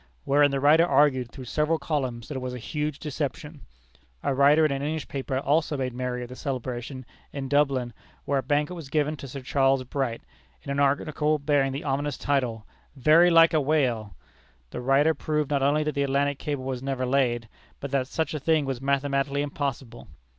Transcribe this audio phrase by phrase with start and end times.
[0.23, 3.61] wherein the writer argued through several columns that it was a huge deception.
[4.23, 7.93] A writer in an English paper also made merry of the celebration in Dublin,
[8.25, 10.23] where a banquet was given to Sir Charles Bright,
[10.63, 14.15] in an article bearing the ominous title: "Very like a whale!"
[14.71, 17.47] This writer proved not only that the Atlantic cable was never laid,
[17.79, 20.07] but that such a thing was mathematically impossible.